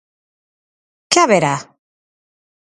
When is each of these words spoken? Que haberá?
Que 1.11 1.19
haberá? 1.23 1.55